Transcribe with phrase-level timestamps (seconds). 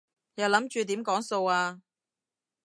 [0.33, 1.79] 又諗住點講數啊？